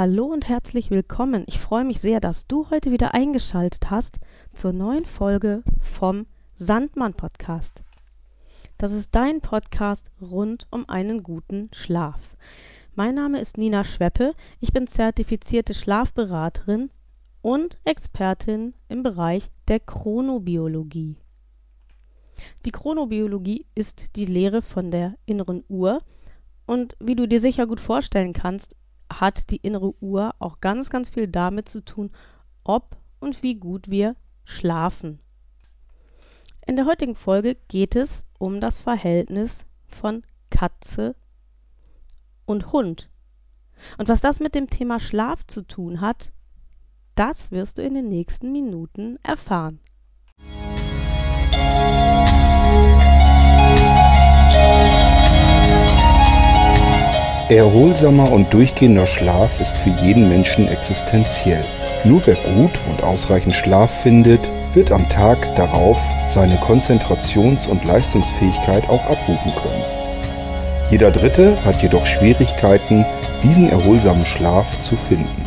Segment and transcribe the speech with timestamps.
[0.00, 1.44] Hallo und herzlich willkommen.
[1.46, 4.18] Ich freue mich sehr, dass du heute wieder eingeschaltet hast
[4.54, 6.24] zur neuen Folge vom
[6.54, 7.82] Sandmann Podcast.
[8.78, 12.34] Das ist dein Podcast rund um einen guten Schlaf.
[12.94, 14.32] Mein Name ist Nina Schweppe.
[14.58, 16.88] Ich bin zertifizierte Schlafberaterin
[17.42, 21.18] und Expertin im Bereich der Chronobiologie.
[22.64, 26.00] Die Chronobiologie ist die Lehre von der inneren Uhr
[26.64, 28.76] und wie du dir sicher gut vorstellen kannst,
[29.12, 32.10] hat die innere Uhr auch ganz, ganz viel damit zu tun,
[32.64, 35.20] ob und wie gut wir schlafen.
[36.66, 41.16] In der heutigen Folge geht es um das Verhältnis von Katze
[42.44, 43.10] und Hund.
[43.98, 46.32] Und was das mit dem Thema Schlaf zu tun hat,
[47.14, 49.80] das wirst du in den nächsten Minuten erfahren.
[57.50, 61.64] Erholsamer und durchgehender Schlaf ist für jeden Menschen existenziell.
[62.04, 64.38] Nur wer gut und ausreichend Schlaf findet,
[64.72, 69.82] wird am Tag darauf seine Konzentrations- und Leistungsfähigkeit auch abrufen können.
[70.92, 73.04] Jeder Dritte hat jedoch Schwierigkeiten,
[73.42, 75.44] diesen erholsamen Schlaf zu finden.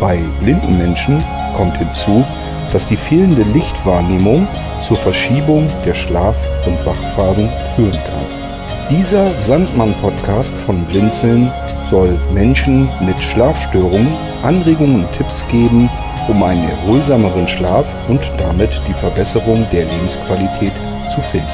[0.00, 1.22] Bei blinden Menschen
[1.56, 2.24] kommt hinzu,
[2.72, 4.48] dass die fehlende Lichtwahrnehmung
[4.82, 8.47] zur Verschiebung der Schlaf- und Wachphasen führen kann.
[8.90, 11.52] Dieser Sandmann-Podcast von Blinzeln
[11.90, 15.90] soll Menschen mit Schlafstörungen Anregungen und Tipps geben,
[16.26, 20.72] um einen erholsameren Schlaf und damit die Verbesserung der Lebensqualität
[21.14, 21.46] zu finden.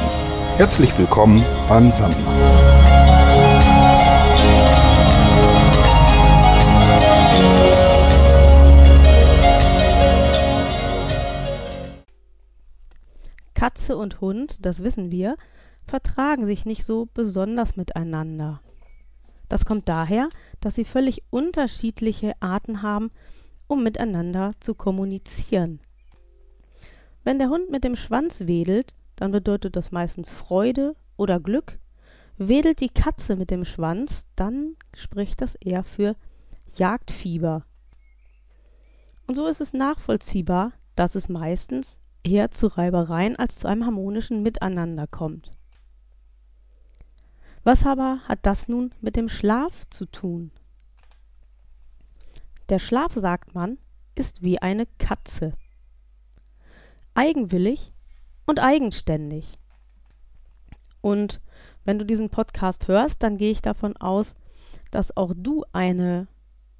[0.58, 2.34] Herzlich willkommen beim Sandmann.
[13.54, 15.36] Katze und Hund, das wissen wir,
[15.86, 18.60] vertragen sich nicht so besonders miteinander.
[19.48, 20.28] Das kommt daher,
[20.60, 23.10] dass sie völlig unterschiedliche Arten haben,
[23.66, 25.80] um miteinander zu kommunizieren.
[27.22, 31.78] Wenn der Hund mit dem Schwanz wedelt, dann bedeutet das meistens Freude oder Glück.
[32.36, 36.16] Wedelt die Katze mit dem Schwanz, dann spricht das eher für
[36.74, 37.64] Jagdfieber.
[39.26, 44.42] Und so ist es nachvollziehbar, dass es meistens eher zu Reibereien als zu einem harmonischen
[44.42, 45.50] Miteinander kommt.
[47.64, 50.50] Was aber hat das nun mit dem Schlaf zu tun?
[52.68, 53.78] Der Schlaf, sagt man,
[54.14, 55.54] ist wie eine Katze.
[57.14, 57.92] Eigenwillig
[58.46, 59.58] und eigenständig.
[61.00, 61.40] Und
[61.84, 64.34] wenn du diesen Podcast hörst, dann gehe ich davon aus,
[64.90, 66.28] dass auch du eine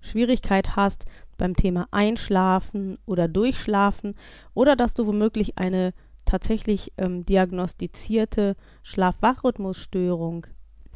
[0.00, 1.06] Schwierigkeit hast
[1.38, 4.14] beim Thema Einschlafen oder Durchschlafen
[4.52, 5.94] oder dass du womöglich eine
[6.26, 10.46] tatsächlich ähm, diagnostizierte Schlaf-Wach-Rhythmusstörung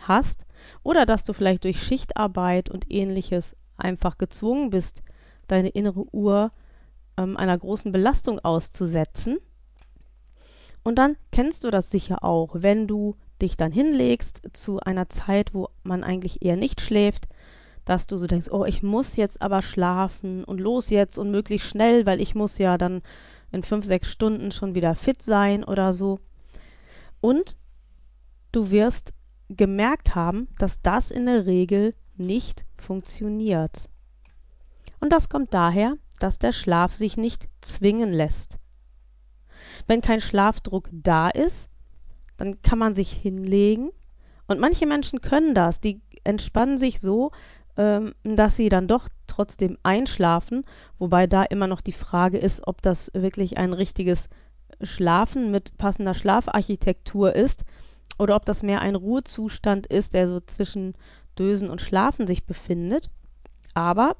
[0.06, 0.46] hast
[0.82, 5.02] oder dass du vielleicht durch Schichtarbeit und ähnliches einfach gezwungen bist,
[5.46, 6.52] deine innere Uhr
[7.16, 9.38] ähm, einer großen Belastung auszusetzen.
[10.84, 15.54] Und dann kennst du das sicher auch, wenn du dich dann hinlegst zu einer Zeit,
[15.54, 17.28] wo man eigentlich eher nicht schläft,
[17.84, 21.68] dass du so denkst, oh, ich muss jetzt aber schlafen und los jetzt und möglichst
[21.68, 23.02] schnell, weil ich muss ja dann
[23.50, 26.20] in fünf, sechs Stunden schon wieder fit sein oder so.
[27.20, 27.56] Und
[28.52, 29.14] du wirst
[29.48, 33.88] gemerkt haben, dass das in der Regel nicht funktioniert.
[35.00, 38.58] Und das kommt daher, dass der Schlaf sich nicht zwingen lässt.
[39.86, 41.68] Wenn kein Schlafdruck da ist,
[42.36, 43.90] dann kann man sich hinlegen
[44.46, 47.30] und manche Menschen können das, die entspannen sich so,
[47.76, 50.64] ähm, dass sie dann doch trotzdem einschlafen,
[50.98, 54.28] wobei da immer noch die Frage ist, ob das wirklich ein richtiges
[54.82, 57.64] Schlafen mit passender Schlafarchitektur ist
[58.18, 60.94] oder ob das mehr ein Ruhezustand ist, der so zwischen
[61.38, 63.10] Dösen und Schlafen sich befindet.
[63.74, 64.16] Aber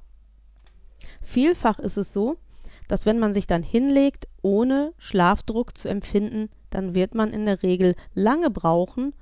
[1.22, 2.38] vielfach ist es so,
[2.87, 7.62] dass wenn man sich dann hinlegt, ohne Schlafdruck zu empfinden, dann wird man in der
[7.62, 9.14] Regel lange brauchen,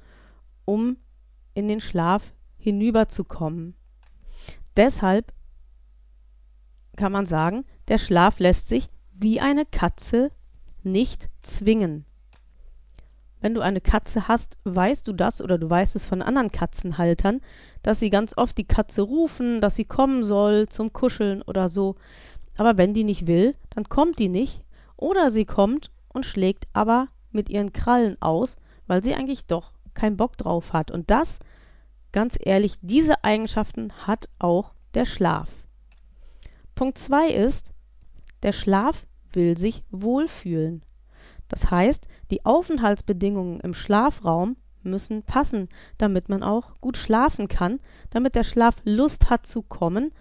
[0.65, 0.97] um
[1.54, 3.75] in den Schlaf hinüberzukommen.
[4.76, 5.32] Deshalb
[6.97, 10.30] kann man sagen, der Schlaf lässt sich wie eine Katze
[10.83, 12.04] nicht zwingen.
[13.41, 17.41] Wenn du eine Katze hast, weißt du das oder du weißt es von anderen Katzenhaltern,
[17.83, 21.97] dass sie ganz oft die Katze rufen, dass sie kommen soll zum Kuscheln oder so.
[22.56, 24.62] Aber wenn die nicht will, dann kommt die nicht
[24.97, 28.56] oder sie kommt und schlägt aber mit ihren Krallen aus,
[28.86, 30.91] weil sie eigentlich doch keinen Bock drauf hat.
[30.91, 31.39] Und das,
[32.12, 35.48] ganz ehrlich, diese Eigenschaften hat auch der Schlaf.
[36.74, 37.74] Punkt 2 ist,
[38.42, 40.82] der Schlaf will sich wohlfühlen.
[41.48, 48.34] Das heißt, die Aufenthaltsbedingungen im Schlafraum müssen passen, damit man auch gut schlafen kann, damit
[48.34, 50.13] der Schlaf Lust hat zu kommen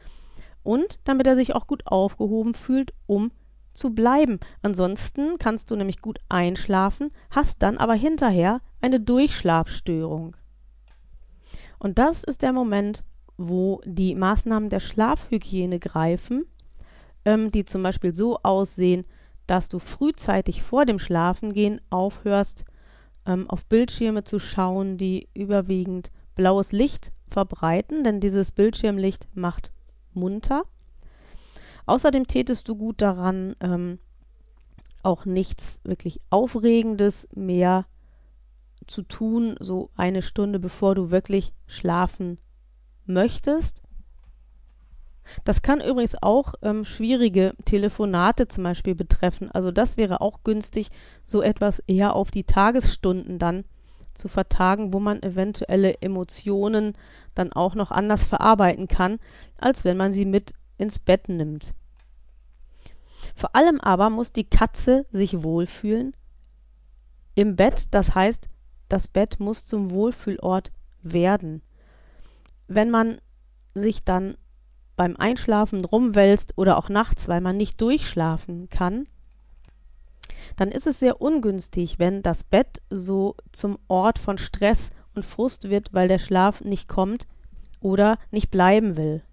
[0.63, 3.31] und damit er sich auch gut aufgehoben fühlt, um
[3.73, 4.39] zu bleiben.
[4.61, 10.35] Ansonsten kannst du nämlich gut einschlafen, hast dann aber hinterher eine Durchschlafstörung.
[11.77, 13.03] Und das ist der Moment,
[13.37, 16.45] wo die Maßnahmen der Schlafhygiene greifen,
[17.25, 19.05] ähm, die zum Beispiel so aussehen,
[19.47, 22.65] dass du frühzeitig vor dem Schlafengehen aufhörst,
[23.25, 29.71] ähm, auf Bildschirme zu schauen, die überwiegend blaues Licht verbreiten, denn dieses Bildschirmlicht macht
[30.13, 30.63] munter.
[31.85, 33.99] Außerdem tätest du gut daran, ähm,
[35.03, 37.85] auch nichts wirklich Aufregendes mehr
[38.87, 42.39] zu tun, so eine Stunde bevor du wirklich schlafen
[43.05, 43.83] möchtest.
[45.43, 49.49] Das kann übrigens auch ähm, schwierige Telefonate zum Beispiel betreffen.
[49.51, 50.89] Also das wäre auch günstig,
[51.25, 53.65] so etwas eher auf die Tagesstunden dann
[54.13, 56.93] zu vertagen, wo man eventuelle Emotionen
[57.33, 59.19] dann auch noch anders verarbeiten kann,
[59.57, 61.73] als wenn man sie mit ins Bett nimmt.
[63.35, 66.13] Vor allem aber muss die Katze sich wohlfühlen
[67.35, 68.49] im Bett, das heißt,
[68.87, 70.71] das Bett muss zum Wohlfühlort
[71.01, 71.61] werden.
[72.67, 73.19] Wenn man
[73.73, 74.37] sich dann
[74.95, 79.05] beim Einschlafen rumwälzt oder auch nachts, weil man nicht durchschlafen kann,
[80.55, 85.69] dann ist es sehr ungünstig, wenn das Bett so zum Ort von Stress und Frust
[85.69, 87.27] wird, weil der Schlaf nicht kommt
[87.79, 89.23] oder nicht bleiben will.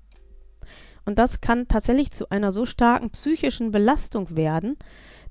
[1.04, 4.76] Und das kann tatsächlich zu einer so starken psychischen Belastung werden,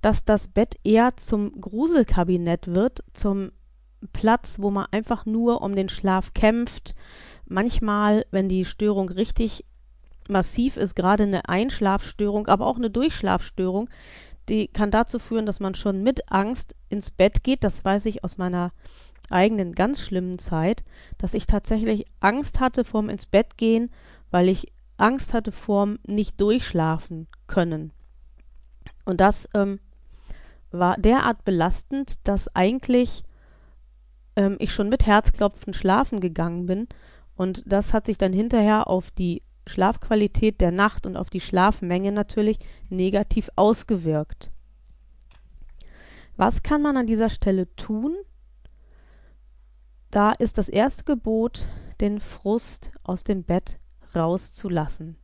[0.01, 3.51] dass das Bett eher zum Gruselkabinett wird, zum
[4.13, 6.95] Platz, wo man einfach nur um den Schlaf kämpft.
[7.45, 9.65] Manchmal, wenn die Störung richtig
[10.29, 13.89] massiv ist, gerade eine Einschlafstörung, aber auch eine Durchschlafstörung,
[14.49, 17.63] die kann dazu führen, dass man schon mit Angst ins Bett geht.
[17.63, 18.71] Das weiß ich aus meiner
[19.29, 20.83] eigenen ganz schlimmen Zeit,
[21.17, 23.91] dass ich tatsächlich Angst hatte vorm ins Bett gehen,
[24.29, 27.91] weil ich Angst hatte vorm nicht durchschlafen können.
[29.05, 29.79] Und das ähm,
[30.71, 33.23] war derart belastend, dass eigentlich
[34.35, 36.87] ähm, ich schon mit Herzklopfen schlafen gegangen bin.
[37.35, 39.41] Und das hat sich dann hinterher auf die
[39.71, 42.59] Schlafqualität der Nacht und auf die Schlafmenge natürlich
[42.89, 44.51] negativ ausgewirkt.
[46.37, 48.15] Was kann man an dieser Stelle tun?
[50.11, 51.67] Da ist das erste Gebot,
[52.01, 53.79] den Frust aus dem Bett
[54.15, 55.17] rauszulassen.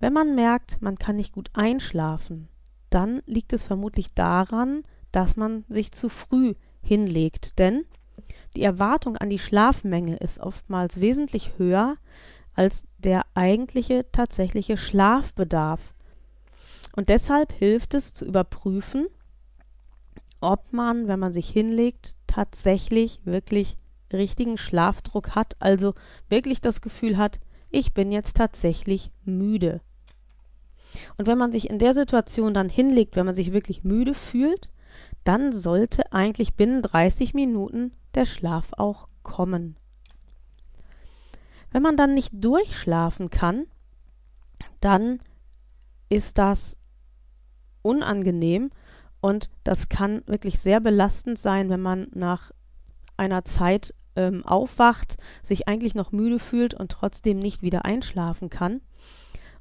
[0.00, 2.48] Wenn man merkt, man kann nicht gut einschlafen,
[2.90, 4.82] dann liegt es vermutlich daran,
[5.12, 7.84] dass man sich zu früh hinlegt, denn
[8.56, 11.96] die Erwartung an die Schlafmenge ist oftmals wesentlich höher
[12.54, 15.92] als der eigentliche tatsächliche Schlafbedarf.
[16.96, 19.06] Und deshalb hilft es zu überprüfen,
[20.40, 23.76] ob man, wenn man sich hinlegt, tatsächlich wirklich
[24.12, 25.94] richtigen Schlafdruck hat, also
[26.28, 27.40] wirklich das Gefühl hat,
[27.70, 29.80] ich bin jetzt tatsächlich müde.
[31.16, 34.70] Und wenn man sich in der Situation dann hinlegt, wenn man sich wirklich müde fühlt,
[35.24, 39.76] dann sollte eigentlich binnen 30 Minuten der Schlaf auch kommen.
[41.74, 43.66] Wenn man dann nicht durchschlafen kann,
[44.78, 45.18] dann
[46.08, 46.76] ist das
[47.82, 48.70] unangenehm
[49.20, 52.52] und das kann wirklich sehr belastend sein, wenn man nach
[53.16, 58.80] einer Zeit ähm, aufwacht, sich eigentlich noch müde fühlt und trotzdem nicht wieder einschlafen kann.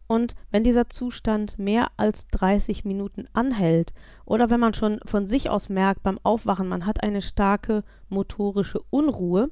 [0.06, 5.50] Und wenn dieser Zustand mehr als 30 Minuten anhält oder wenn man schon von sich
[5.50, 9.50] aus merkt beim Aufwachen, man hat eine starke motorische Unruhe,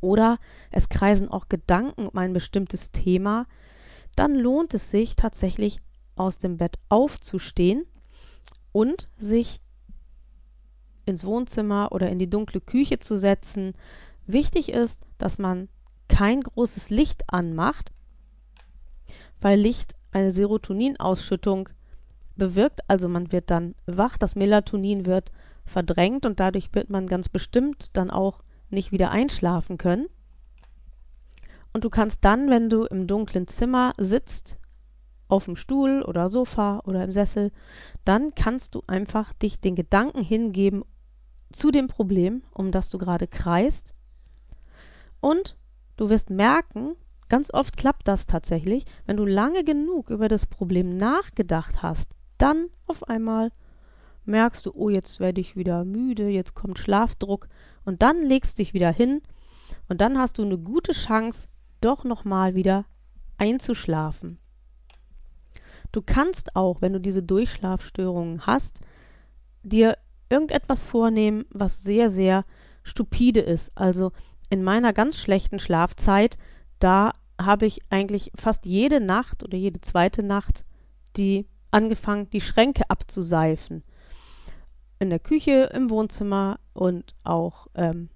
[0.00, 0.38] oder
[0.70, 3.46] es kreisen auch Gedanken um ein bestimmtes Thema,
[4.14, 5.80] dann lohnt es sich tatsächlich
[6.16, 7.84] aus dem Bett aufzustehen
[8.72, 9.60] und sich
[11.04, 13.74] ins Wohnzimmer oder in die dunkle Küche zu setzen.
[14.26, 15.68] Wichtig ist, dass man
[16.08, 17.92] kein großes Licht anmacht,
[19.40, 21.68] weil Licht eine Serotoninausschüttung
[22.36, 25.32] bewirkt, also man wird dann wach, das Melatonin wird
[25.64, 30.06] verdrängt und dadurch wird man ganz bestimmt dann auch nicht wieder einschlafen können.
[31.72, 34.58] Und du kannst dann, wenn du im dunklen Zimmer sitzt,
[35.28, 37.52] auf dem Stuhl oder Sofa oder im Sessel,
[38.04, 40.84] dann kannst du einfach dich den Gedanken hingeben
[41.52, 43.94] zu dem Problem, um das du gerade kreist.
[45.20, 45.56] Und
[45.96, 46.94] du wirst merken,
[47.28, 52.68] ganz oft klappt das tatsächlich, wenn du lange genug über das Problem nachgedacht hast, dann
[52.86, 53.50] auf einmal
[54.24, 57.48] merkst du, oh, jetzt werde ich wieder müde, jetzt kommt Schlafdruck
[57.86, 59.22] und dann legst dich wieder hin
[59.88, 61.48] und dann hast du eine gute Chance,
[61.80, 62.84] doch nochmal wieder
[63.38, 64.38] einzuschlafen.
[65.92, 68.80] Du kannst auch, wenn du diese Durchschlafstörungen hast,
[69.62, 69.96] dir
[70.28, 72.44] irgendetwas vornehmen, was sehr, sehr
[72.82, 73.72] stupide ist.
[73.74, 74.12] Also
[74.50, 76.36] in meiner ganz schlechten Schlafzeit,
[76.78, 80.64] da habe ich eigentlich fast jede Nacht oder jede zweite Nacht
[81.16, 83.82] die angefangen, die Schränke abzuseifen.
[84.98, 88.10] In der Küche, im Wohnzimmer und auch ähm,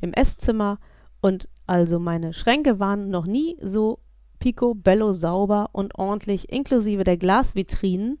[0.00, 0.78] im Esszimmer.
[1.20, 3.98] Und also meine Schränke waren noch nie so
[4.38, 8.18] picobello sauber und ordentlich, inklusive der Glasvitrinen.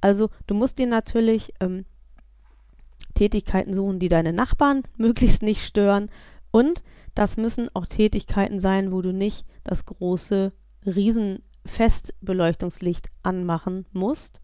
[0.00, 1.84] Also du musst dir natürlich ähm,
[3.14, 6.10] Tätigkeiten suchen, die deine Nachbarn möglichst nicht stören.
[6.50, 6.82] Und
[7.14, 10.52] das müssen auch Tätigkeiten sein, wo du nicht das große
[10.84, 14.40] Riesenfestbeleuchtungslicht anmachen musst.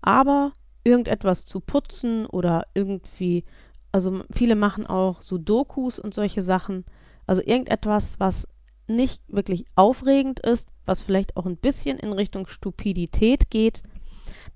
[0.00, 0.52] Aber
[0.84, 3.44] irgendetwas zu putzen oder irgendwie,
[3.92, 6.84] also viele machen auch so Dokus und solche Sachen.
[7.26, 8.48] Also irgendetwas, was
[8.86, 13.82] nicht wirklich aufregend ist, was vielleicht auch ein bisschen in Richtung Stupidität geht.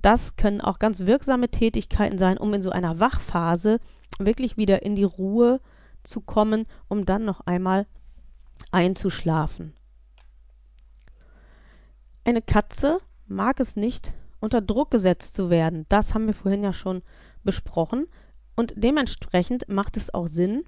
[0.02, 3.78] Das können auch ganz wirksame Tätigkeiten sein, um in so einer Wachphase
[4.18, 5.60] wirklich wieder in die Ruhe
[6.02, 7.86] zu kommen, um dann noch einmal
[8.70, 9.74] einzuschlafen.
[12.24, 14.12] Eine Katze mag es nicht,
[14.44, 15.86] unter Druck gesetzt zu werden.
[15.88, 17.02] Das haben wir vorhin ja schon
[17.42, 18.06] besprochen.
[18.54, 20.64] Und dementsprechend macht es auch Sinn,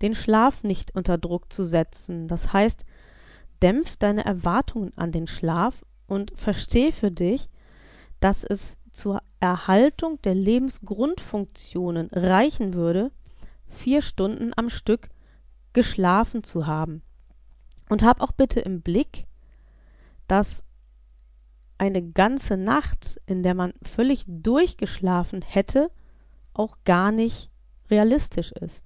[0.00, 2.28] den Schlaf nicht unter Druck zu setzen.
[2.28, 2.86] Das heißt,
[3.62, 7.50] dämpf deine Erwartungen an den Schlaf und versteh für dich,
[8.20, 13.10] dass es zur Erhaltung der Lebensgrundfunktionen reichen würde,
[13.66, 15.10] vier Stunden am Stück
[15.72, 17.02] geschlafen zu haben.
[17.88, 19.26] Und hab auch bitte im Blick,
[20.26, 20.64] dass
[21.80, 25.90] eine ganze Nacht, in der man völlig durchgeschlafen hätte,
[26.52, 27.50] auch gar nicht
[27.90, 28.84] realistisch ist.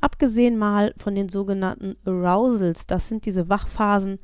[0.00, 4.18] Abgesehen mal von den sogenannten Arousals, das sind diese Wachphasen,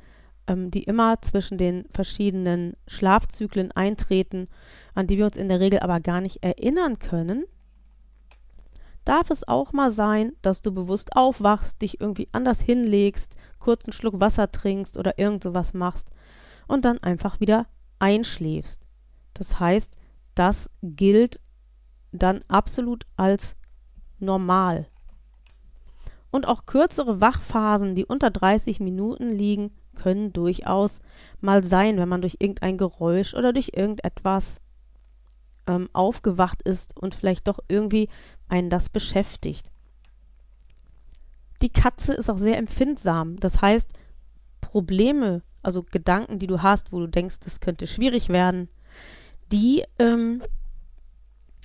[0.49, 4.49] ähm, die immer zwischen den verschiedenen Schlafzyklen eintreten,
[4.95, 7.45] an die wir uns in der Regel aber gar nicht erinnern können,
[9.05, 13.93] darf es auch mal sein, dass du bewusst aufwachst, dich irgendwie anders hinlegst, kurz einen
[13.93, 16.11] Schluck Wasser trinkst oder irgend sowas machst
[16.67, 17.67] und dann einfach wieder
[17.99, 18.83] einschläfst.
[19.35, 19.97] Das heißt,
[20.35, 21.41] das gilt
[22.13, 23.57] dann absolut als
[24.19, 24.87] normal.
[26.31, 31.01] Und auch kürzere Wachphasen, die unter 30 Minuten liegen, können durchaus
[31.41, 34.61] mal sein, wenn man durch irgendein Geräusch oder durch irgendetwas
[35.67, 38.09] ähm, aufgewacht ist und vielleicht doch irgendwie
[38.49, 39.71] einen das beschäftigt.
[41.63, 43.41] Die Katze ist auch sehr empfindsam.
[43.41, 43.91] Das heißt,
[44.61, 48.69] Probleme, also Gedanken, die du hast, wo du denkst, das könnte schwierig werden,
[49.51, 50.41] die ähm,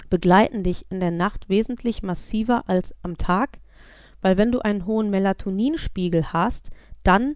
[0.10, 3.60] begleiten dich in der Nacht wesentlich massiver als am Tag,
[4.22, 6.72] weil wenn du einen hohen Melatoninspiegel hast,
[7.03, 7.36] dann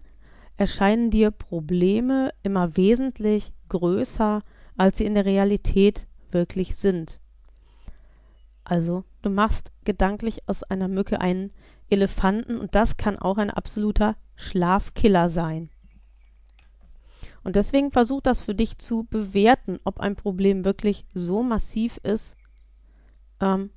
[0.56, 4.42] erscheinen dir Probleme immer wesentlich größer,
[4.76, 7.20] als sie in der Realität wirklich sind.
[8.64, 11.52] Also, du machst gedanklich aus einer Mücke einen
[11.88, 15.70] Elefanten und das kann auch ein absoluter Schlafkiller sein.
[17.46, 22.36] Und deswegen versuch das für dich zu bewerten, ob ein Problem wirklich so massiv ist,
[23.40, 23.70] ähm,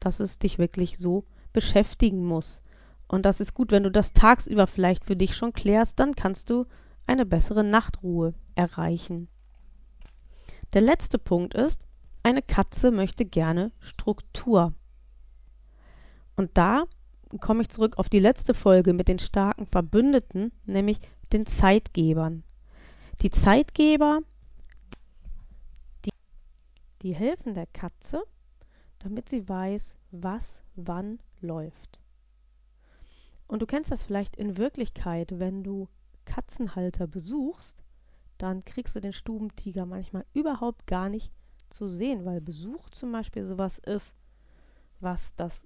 [0.00, 2.62] dass es dich wirklich so beschäftigen muss.
[3.08, 6.48] Und das ist gut, wenn du das tagsüber vielleicht für dich schon klärst, dann kannst
[6.48, 6.64] du
[7.06, 9.28] eine bessere Nachtruhe erreichen.
[10.72, 11.86] Der letzte Punkt ist,
[12.22, 14.72] eine Katze möchte gerne Struktur.
[16.34, 16.84] Und da
[17.40, 20.98] komme ich zurück auf die letzte Folge mit den starken Verbündeten, nämlich
[21.30, 22.44] den Zeitgebern.
[23.22, 24.22] Die Zeitgeber,
[26.04, 26.10] die,
[27.02, 28.24] die helfen der Katze,
[28.98, 32.00] damit sie weiß, was wann läuft.
[33.46, 35.88] Und du kennst das vielleicht in Wirklichkeit, wenn du
[36.24, 37.84] Katzenhalter besuchst,
[38.38, 41.32] dann kriegst du den Stubentiger manchmal überhaupt gar nicht
[41.68, 44.16] zu sehen, weil Besuch zum Beispiel sowas ist,
[44.98, 45.64] was das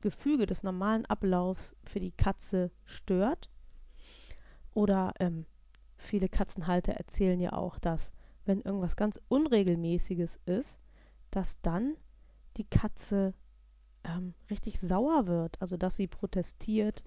[0.00, 3.50] Gefüge des normalen Ablaufs für die Katze stört.
[4.74, 5.44] Oder ähm,
[5.98, 8.12] viele Katzenhalter erzählen ja auch, dass
[8.46, 10.80] wenn irgendwas ganz Unregelmäßiges ist,
[11.30, 11.96] dass dann
[12.56, 13.34] die Katze
[14.04, 17.02] ähm, richtig sauer wird, also dass sie protestiert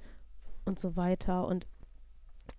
[0.65, 1.47] und so weiter.
[1.47, 1.67] Und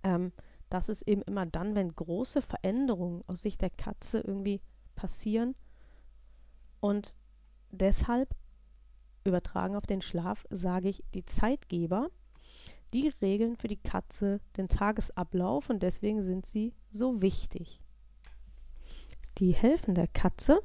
[0.03, 0.33] ähm,
[0.69, 4.61] das ist eben immer dann, wenn große Veränderungen aus Sicht der Katze irgendwie
[4.95, 5.55] passieren.
[6.81, 7.15] Und
[7.71, 8.35] deshalb,
[9.25, 12.09] übertragen auf den Schlaf, sage ich, die Zeitgeber,
[12.93, 17.81] die regeln für die Katze den Tagesablauf und deswegen sind sie so wichtig.
[19.39, 20.63] Die helfen der Katze,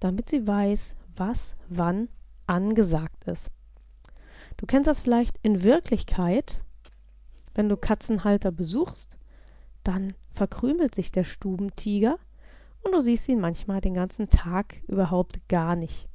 [0.00, 2.08] damit sie weiß, was wann
[2.46, 3.50] angesagt ist.
[4.56, 6.62] Du kennst das vielleicht in Wirklichkeit,
[7.54, 9.16] wenn du Katzenhalter besuchst,
[9.84, 12.18] dann verkrümelt sich der Stubentiger
[12.82, 16.08] und du siehst ihn manchmal den ganzen Tag überhaupt gar nicht.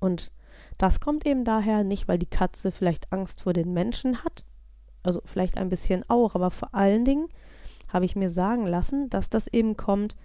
[0.00, 0.30] Und
[0.78, 4.44] das kommt eben daher nicht, weil die Katze vielleicht Angst vor den Menschen hat,
[5.02, 7.28] Also vielleicht ein bisschen auch, aber vor allen Dingen
[7.88, 10.16] habe ich mir sagen lassen, dass das eben kommt,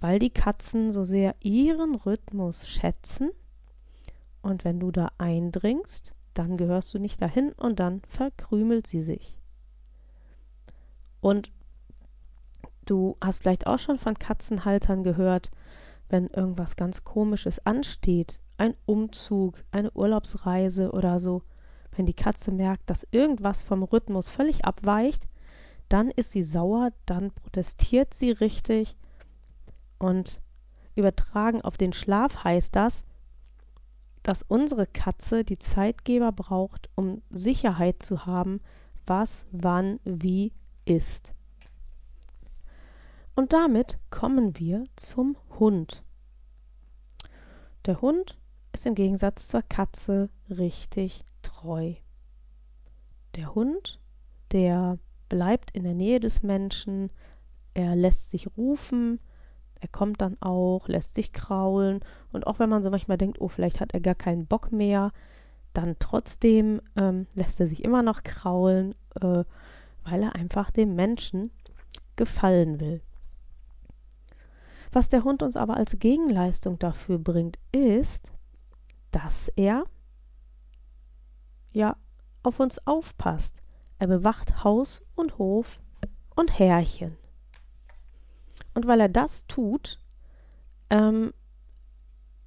[0.00, 3.30] weil die Katzen so sehr ihren Rhythmus schätzen.
[4.42, 9.36] Und wenn du da eindringst, dann gehörst du nicht dahin und dann verkrümelt sie sich.
[11.20, 11.50] Und
[12.84, 15.50] du hast vielleicht auch schon von Katzenhaltern gehört,
[16.08, 21.42] wenn irgendwas ganz Komisches ansteht, ein Umzug, eine Urlaubsreise oder so,
[21.92, 25.26] wenn die Katze merkt, dass irgendwas vom Rhythmus völlig abweicht,
[25.88, 28.96] dann ist sie sauer, dann protestiert sie richtig
[29.98, 30.40] und
[30.94, 33.04] übertragen auf den Schlaf heißt das,
[34.22, 38.60] dass unsere Katze die Zeitgeber braucht, um Sicherheit zu haben,
[39.06, 40.52] was, wann, wie
[40.84, 41.32] ist.
[43.34, 46.02] Und damit kommen wir zum Hund.
[47.86, 48.36] Der Hund
[48.78, 51.94] ist im Gegensatz zur Katze richtig treu.
[53.34, 53.98] Der Hund,
[54.52, 57.10] der bleibt in der Nähe des Menschen,
[57.74, 59.18] er lässt sich rufen,
[59.80, 61.98] er kommt dann auch, lässt sich kraulen
[62.30, 65.10] und auch wenn man so manchmal denkt, oh, vielleicht hat er gar keinen Bock mehr,
[65.72, 69.42] dann trotzdem ähm, lässt er sich immer noch kraulen, äh,
[70.04, 71.50] weil er einfach dem Menschen
[72.14, 73.00] gefallen will.
[74.92, 78.32] Was der Hund uns aber als Gegenleistung dafür bringt, ist,
[79.10, 79.84] dass er
[81.72, 81.96] ja
[82.42, 83.60] auf uns aufpasst.
[83.98, 85.80] Er bewacht Haus und Hof
[86.34, 87.16] und Herrchen.
[88.74, 89.98] Und weil er das tut,
[90.90, 91.32] ähm,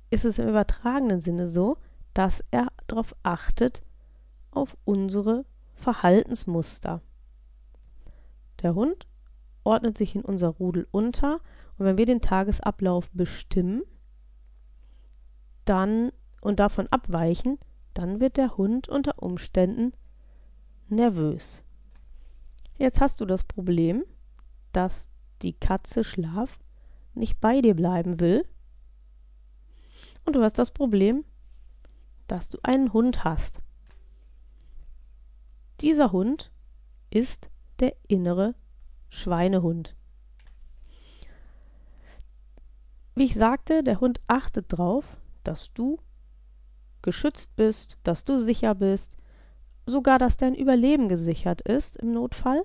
[0.10, 1.78] ist es im übertragenen Sinne so,
[2.14, 3.84] dass er darauf achtet,
[4.52, 7.02] auf unsere Verhaltensmuster.
[8.62, 9.08] Der Hund
[9.64, 11.40] ordnet sich in unser Rudel unter
[11.78, 13.84] und wenn wir den Tagesablauf bestimmen,
[15.66, 16.12] dann
[16.42, 17.58] und davon abweichen,
[17.94, 19.94] dann wird der Hund unter Umständen
[20.90, 21.64] nervös.
[22.78, 24.04] Jetzt hast du das Problem,
[24.74, 25.08] dass
[25.42, 26.60] die Katze Schlaf
[27.14, 28.46] nicht bei dir bleiben will.
[30.26, 31.24] Und du hast das Problem,
[32.28, 33.62] dass du einen Hund hast.
[35.82, 36.52] Dieser Hund
[37.10, 37.50] ist
[37.80, 38.56] der innere
[39.10, 39.96] Schweinehund.
[43.16, 46.00] Wie ich sagte, der Hund achtet darauf, dass du
[47.02, 49.18] geschützt bist, dass du sicher bist,
[49.86, 52.64] sogar dass dein Überleben gesichert ist im Notfall.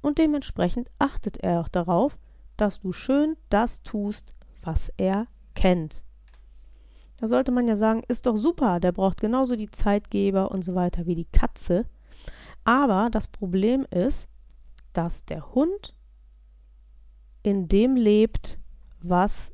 [0.00, 2.18] Und dementsprechend achtet er auch darauf,
[2.56, 6.04] dass du schön das tust, was er kennt.
[7.18, 10.74] Da sollte man ja sagen, ist doch super, der braucht genauso die Zeitgeber und so
[10.74, 11.86] weiter wie die Katze.
[12.64, 14.28] Aber das Problem ist,
[14.92, 15.94] dass der Hund
[17.42, 18.58] in dem lebt,
[19.00, 19.52] was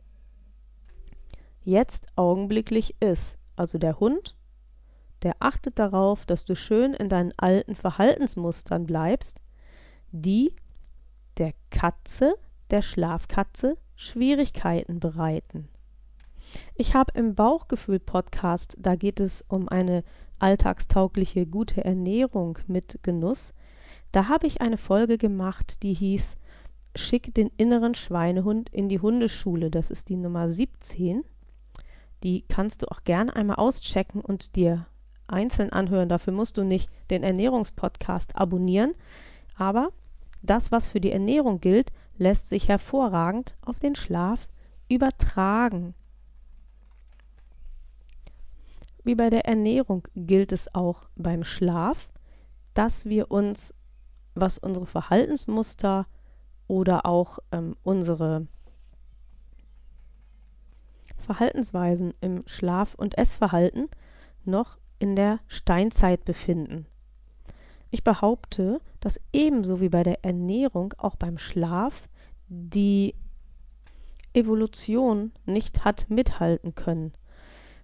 [1.62, 3.38] jetzt augenblicklich ist.
[3.56, 4.36] Also der Hund,
[5.22, 9.40] der achtet darauf, dass du schön in deinen alten Verhaltensmustern bleibst,
[10.10, 10.54] die
[11.38, 12.34] der Katze,
[12.70, 15.68] der Schlafkatze, Schwierigkeiten bereiten.
[16.74, 20.02] Ich habe im Bauchgefühl-Podcast, da geht es um eine
[20.38, 23.54] alltagstaugliche, gute Ernährung mit Genuss.
[24.10, 26.36] Da habe ich eine Folge gemacht, die hieß
[26.94, 29.70] Schick den inneren Schweinehund in die Hundeschule.
[29.70, 31.24] Das ist die Nummer 17.
[32.22, 34.86] Die kannst du auch gerne einmal auschecken und dir
[35.26, 36.08] einzeln anhören.
[36.08, 38.94] Dafür musst du nicht den Ernährungspodcast abonnieren.
[39.56, 39.90] Aber
[40.42, 44.48] das, was für die Ernährung gilt, lässt sich hervorragend auf den Schlaf
[44.88, 45.94] übertragen.
[49.04, 52.08] Wie bei der Ernährung gilt es auch beim Schlaf,
[52.74, 53.74] dass wir uns,
[54.34, 56.06] was unsere Verhaltensmuster
[56.68, 58.46] oder auch ähm, unsere
[61.22, 63.88] Verhaltensweisen im Schlaf- und Essverhalten
[64.44, 66.86] noch in der Steinzeit befinden.
[67.90, 72.08] Ich behaupte, dass ebenso wie bei der Ernährung auch beim Schlaf
[72.48, 73.14] die
[74.34, 77.12] Evolution nicht hat mithalten können.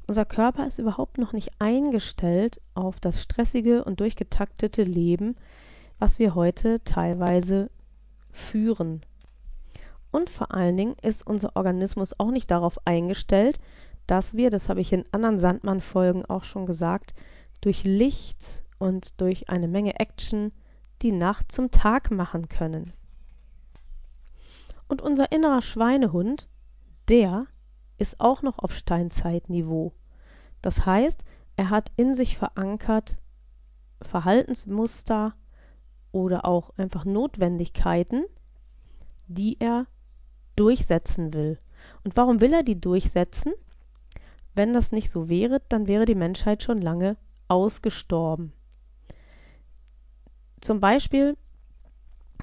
[0.06, 5.34] Unser Körper ist überhaupt noch nicht eingestellt auf das stressige und durchgetaktete Leben,
[5.98, 7.70] was wir heute teilweise
[8.32, 9.02] führen.
[10.10, 13.58] Und vor allen Dingen ist unser Organismus auch nicht darauf eingestellt,
[14.06, 17.14] dass wir, das habe ich in anderen Sandmann-Folgen auch schon gesagt,
[17.60, 20.52] durch Licht und durch eine Menge Action
[21.02, 22.92] die Nacht zum Tag machen können.
[24.88, 26.48] Und unser innerer Schweinehund,
[27.08, 27.46] der
[27.98, 29.92] ist auch noch auf Steinzeitniveau.
[30.62, 31.24] Das heißt,
[31.56, 33.18] er hat in sich verankert
[34.00, 35.34] Verhaltensmuster
[36.12, 38.24] oder auch einfach Notwendigkeiten,
[39.26, 39.86] die er
[40.58, 41.58] durchsetzen will.
[42.04, 43.52] Und warum will er die durchsetzen?
[44.54, 47.16] Wenn das nicht so wäre, dann wäre die Menschheit schon lange
[47.46, 48.52] ausgestorben.
[50.60, 51.36] Zum Beispiel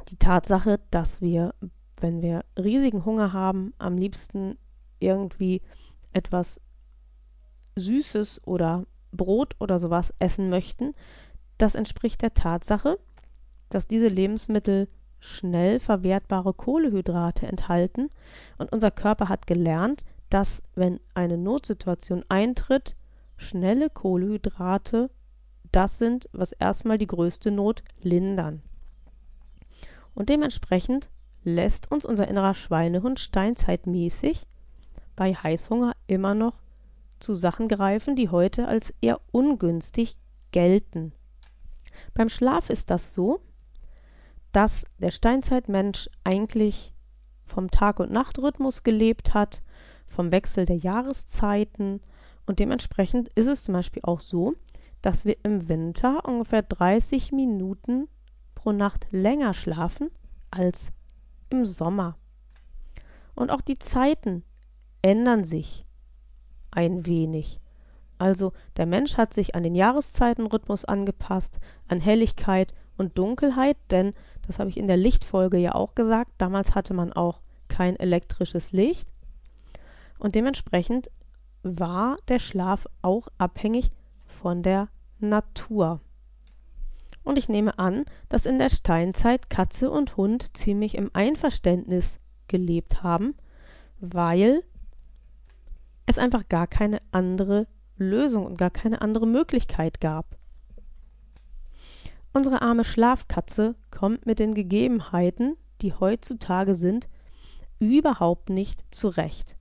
[0.09, 1.53] die Tatsache, dass wir,
[1.99, 4.57] wenn wir riesigen Hunger haben, am liebsten
[4.99, 5.61] irgendwie
[6.13, 6.61] etwas
[7.75, 10.93] Süßes oder Brot oder sowas essen möchten,
[11.57, 12.99] das entspricht der Tatsache,
[13.69, 14.87] dass diese Lebensmittel
[15.25, 18.09] schnell verwertbare Kohlehydrate enthalten
[18.57, 22.95] und unser Körper hat gelernt, dass wenn eine Notsituation eintritt,
[23.37, 25.09] schnelle Kohlehydrate
[25.71, 28.61] das sind, was erstmal die größte Not lindern.
[30.13, 31.09] Und dementsprechend
[31.43, 34.47] lässt uns unser innerer Schweinehund steinzeitmäßig
[35.15, 36.61] bei Heißhunger immer noch
[37.19, 40.15] zu Sachen greifen, die heute als eher ungünstig
[40.51, 41.13] gelten.
[42.13, 43.41] Beim Schlaf ist das so,
[44.55, 46.93] dass der Steinzeitmensch eigentlich
[47.45, 49.61] vom Tag- und Nachtrhythmus gelebt hat,
[50.07, 51.99] vom Wechsel der Jahreszeiten
[52.45, 54.53] und dementsprechend ist es zum Beispiel auch so,
[55.01, 58.07] dass wir im Winter ungefähr 30 Minuten
[58.55, 60.09] pro Nacht länger schlafen
[60.51, 60.87] als
[61.49, 62.17] im Sommer.
[63.35, 64.43] Und auch die Zeiten
[65.01, 65.85] ändern sich
[66.71, 67.59] ein wenig.
[68.17, 74.13] Also der Mensch hat sich an den Jahreszeitenrhythmus angepasst, an Helligkeit und Dunkelheit, denn,
[74.47, 78.71] das habe ich in der Lichtfolge ja auch gesagt, damals hatte man auch kein elektrisches
[78.71, 79.07] Licht.
[80.17, 81.09] Und dementsprechend
[81.63, 83.91] war der Schlaf auch abhängig
[84.25, 85.99] von der Natur.
[87.23, 93.01] Und ich nehme an, dass in der Steinzeit Katze und Hund ziemlich im Einverständnis gelebt
[93.01, 93.35] haben,
[93.99, 94.63] weil
[96.05, 100.37] es einfach gar keine andere Lösung und gar keine andere Möglichkeit gab.
[102.35, 107.07] Unsere arme Schlafkatze kommt mit den Gegebenheiten, die heutzutage sind,
[107.79, 109.55] überhaupt nicht zurecht.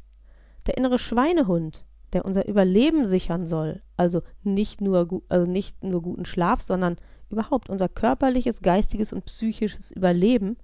[0.67, 1.85] Der innere Schweinehund,
[2.15, 6.97] der unser Überleben sichern soll, also nicht nur, also nicht nur guten Schlaf, sondern
[7.31, 10.57] überhaupt unser körperliches, geistiges und psychisches Überleben,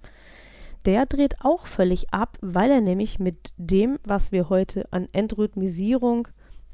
[0.83, 6.27] der dreht auch völlig ab, weil er nämlich mit dem, was wir heute an Entrhythmisierung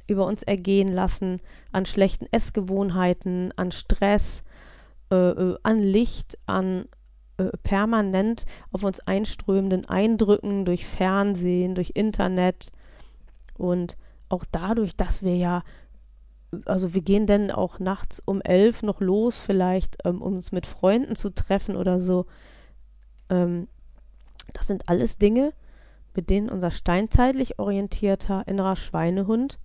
[0.07, 4.43] über uns ergehen lassen, an schlechten Essgewohnheiten, an Stress,
[5.11, 6.85] äh, äh, an Licht, an
[7.37, 12.71] äh, permanent auf uns einströmenden Eindrücken durch Fernsehen, durch Internet
[13.55, 13.97] und
[14.29, 15.63] auch dadurch, dass wir ja,
[16.65, 20.65] also wir gehen dann auch nachts um elf noch los, vielleicht, ähm, um uns mit
[20.65, 22.25] Freunden zu treffen oder so.
[23.29, 23.67] Ähm,
[24.53, 25.53] das sind alles Dinge,
[26.15, 29.59] mit denen unser steinzeitlich orientierter innerer Schweinehund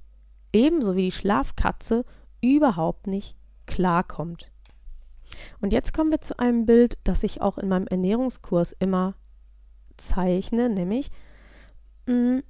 [0.53, 2.05] ebenso wie die Schlafkatze
[2.43, 4.52] überhaupt nicht klarkommt.
[5.61, 9.15] Und jetzt kommen wir zu einem Bild, das ich auch in meinem Ernährungskurs immer
[9.97, 11.11] zeichne, nämlich
[12.07, 12.43] mh, mm,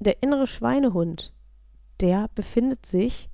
[0.00, 1.32] der innere Schweinehund,
[2.00, 3.28] der befindet sich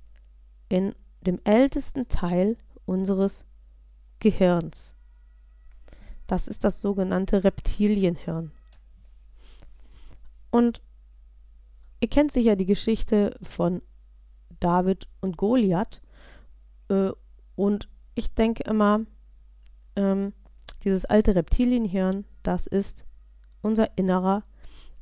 [0.69, 3.45] in dem ältesten Teil unseres
[4.19, 4.95] Gehirns.
[6.27, 8.51] Das ist das sogenannte Reptilienhirn.
[10.51, 10.81] Und
[12.01, 13.83] ihr kennt sicher die Geschichte von
[14.61, 16.01] David und Goliath.
[16.89, 17.11] Äh,
[17.57, 19.01] und ich denke immer,
[19.97, 20.33] ähm,
[20.83, 23.07] dieses alte Reptilienhirn, das ist
[23.63, 24.45] unser innerer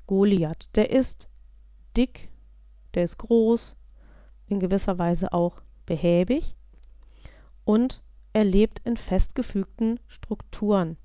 [0.07, 0.68] Goliath.
[0.75, 1.29] Der ist
[1.96, 2.31] dick,
[2.94, 3.77] der ist groß,
[4.46, 6.57] in gewisser Weise auch behäbig
[7.64, 10.96] und er lebt in festgefügten Strukturen.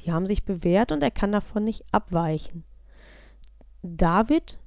[0.00, 2.64] Die haben sich bewährt und er kann davon nicht abweichen.
[3.82, 4.58] David,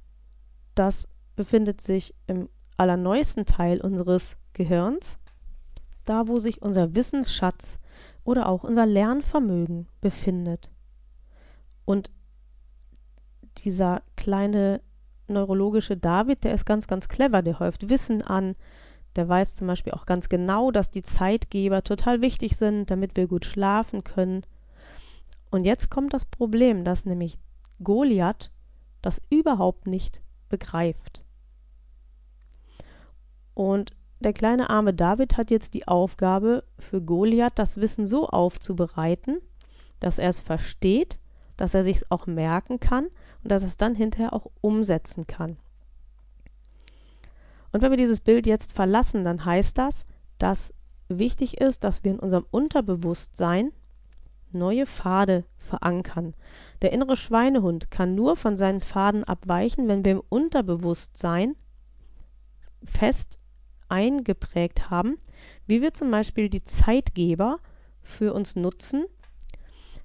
[0.74, 5.18] das befindet sich im allerneuesten Teil unseres Gehirns,
[6.08, 7.78] da wo sich unser Wissensschatz
[8.24, 10.70] oder auch unser Lernvermögen befindet.
[11.84, 12.10] Und
[13.58, 14.80] dieser kleine
[15.28, 18.56] neurologische David, der ist ganz, ganz clever, der häuft Wissen an,
[19.16, 23.26] der weiß zum Beispiel auch ganz genau, dass die Zeitgeber total wichtig sind, damit wir
[23.26, 24.42] gut schlafen können.
[25.50, 27.38] Und jetzt kommt das Problem, dass nämlich
[27.82, 28.50] Goliath
[29.00, 31.24] das überhaupt nicht begreift.
[33.54, 39.40] Und der kleine arme David hat jetzt die Aufgabe, für Goliath das Wissen so aufzubereiten,
[40.00, 41.18] dass er es versteht,
[41.56, 43.06] dass er sich auch merken kann
[43.42, 45.56] und dass er es dann hinterher auch umsetzen kann.
[47.72, 50.06] Und wenn wir dieses Bild jetzt verlassen, dann heißt das,
[50.38, 50.72] dass
[51.08, 53.72] wichtig ist, dass wir in unserem Unterbewusstsein
[54.52, 56.34] neue Pfade verankern.
[56.82, 61.56] Der innere Schweinehund kann nur von seinen Pfaden abweichen, wenn wir im Unterbewusstsein
[62.84, 63.38] fest
[63.88, 65.18] eingeprägt haben,
[65.66, 67.58] wie wir zum Beispiel die Zeitgeber
[68.02, 69.04] für uns nutzen,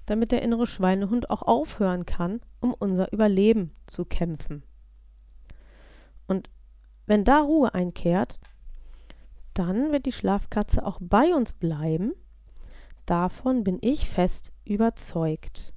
[0.06, 4.62] damit der innere Schweinehund auch aufhören kann, um unser Überleben zu kämpfen.
[6.26, 6.50] Und
[7.06, 8.40] wenn da Ruhe einkehrt,
[9.54, 12.12] dann wird die Schlafkatze auch bei uns bleiben,
[13.06, 15.72] Davon bin ich fest überzeugt.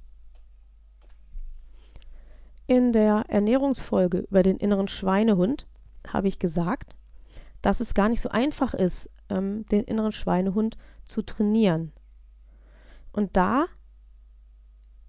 [2.68, 5.66] In der Ernährungsfolge über den inneren Schweinehund
[6.06, 6.96] habe ich gesagt,
[7.66, 11.90] dass es gar nicht so einfach ist, ähm, den inneren Schweinehund zu trainieren.
[13.10, 13.66] Und da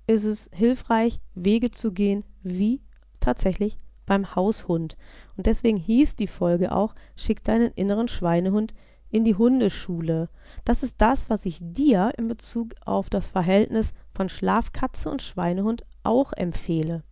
[0.08, 2.82] ist es hilfreich, Wege zu gehen, wie
[3.20, 4.98] tatsächlich beim Haushund.
[5.36, 8.74] Und deswegen hieß die Folge auch, schick deinen inneren Schweinehund
[9.12, 10.28] in die Hundeschule.
[10.66, 15.86] Das ist das, was ich dir in Bezug auf das Verhältnis von Schlafkatze und Schweinehund
[16.02, 17.04] auch empfehle.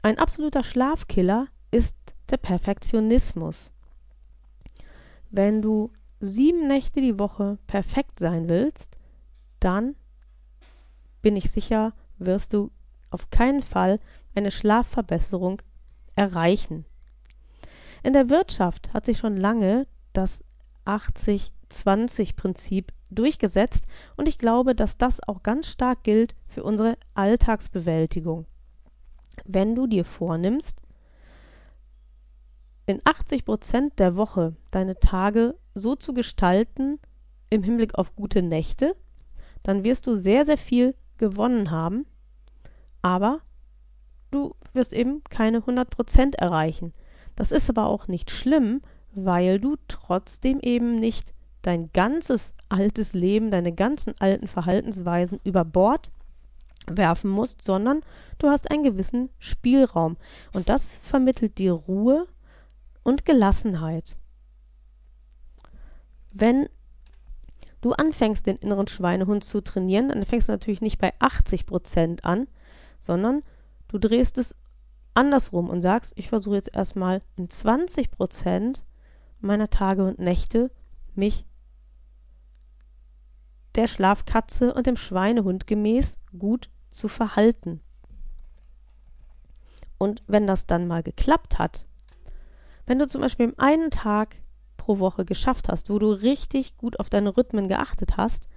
[0.00, 1.94] Ein absoluter Schlafkiller ist
[2.30, 3.74] der Perfektionismus.
[5.30, 8.98] Wenn du sieben Nächte die Woche perfekt sein willst,
[9.60, 9.94] dann
[11.22, 12.70] bin ich sicher, wirst du
[13.10, 14.00] auf keinen Fall
[14.34, 15.62] eine Schlafverbesserung
[16.14, 16.84] erreichen.
[18.02, 20.44] In der Wirtschaft hat sich schon lange das
[20.86, 23.86] 80-20-Prinzip durchgesetzt
[24.16, 28.46] und ich glaube, dass das auch ganz stark gilt für unsere Alltagsbewältigung.
[29.44, 30.82] Wenn du dir vornimmst,
[32.88, 36.98] in 80 Prozent der Woche deine Tage so zu gestalten
[37.50, 38.96] im Hinblick auf gute Nächte,
[39.62, 42.06] dann wirst du sehr, sehr viel gewonnen haben,
[43.02, 43.40] aber
[44.30, 46.94] du wirst eben keine 100 Prozent erreichen.
[47.36, 48.80] Das ist aber auch nicht schlimm,
[49.12, 56.10] weil du trotzdem eben nicht dein ganzes altes Leben, deine ganzen alten Verhaltensweisen über Bord
[56.86, 58.00] werfen musst, sondern
[58.38, 60.16] du hast einen gewissen Spielraum.
[60.54, 62.26] Und das vermittelt dir Ruhe
[63.08, 64.18] und Gelassenheit.
[66.30, 66.68] Wenn
[67.80, 72.26] du anfängst, den inneren Schweinehund zu trainieren, dann fängst du natürlich nicht bei 80 Prozent
[72.26, 72.48] an,
[73.00, 73.42] sondern
[73.88, 74.54] du drehst es
[75.14, 78.84] andersrum und sagst, ich versuche jetzt erstmal in 20 Prozent
[79.40, 80.70] meiner Tage und Nächte
[81.14, 81.46] mich
[83.74, 87.80] der Schlafkatze und dem Schweinehund gemäß gut zu verhalten.
[89.96, 91.87] Und wenn das dann mal geklappt hat,
[92.88, 94.36] wenn du zum Beispiel einen Tag
[94.78, 98.48] pro Woche geschafft hast, wo du richtig gut auf deine Rhythmen geachtet hast,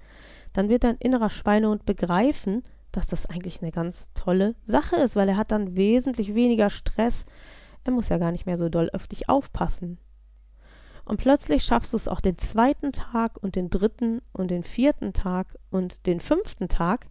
[0.54, 5.28] dann wird dein innerer Schweinehund begreifen, dass das eigentlich eine ganz tolle Sache ist, weil
[5.28, 7.26] er hat dann wesentlich weniger Stress.
[7.84, 9.98] Er muss ja gar nicht mehr so doll auf dich aufpassen.
[11.04, 15.12] Und plötzlich schaffst du es auch den zweiten Tag und den dritten und den vierten
[15.12, 17.08] Tag und den fünften Tag.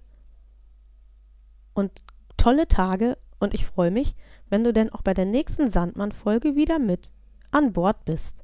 [1.74, 2.02] und
[2.38, 4.16] tolle Tage und ich freue mich,
[4.50, 7.12] wenn du denn auch bei der nächsten Sandmann-Folge wieder mit
[7.52, 8.44] an Bord bist.